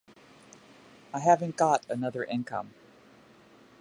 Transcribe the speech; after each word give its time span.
I 1.13 1.19
haven't 1.19 1.57
got 1.57 1.85
another 1.87 2.23
income. 2.23 2.73